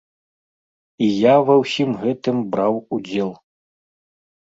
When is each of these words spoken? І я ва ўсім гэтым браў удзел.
І 1.09 1.09
я 1.17 1.35
ва 1.51 1.55
ўсім 1.63 1.89
гэтым 2.07 2.37
браў 2.57 2.73
удзел. 2.99 3.31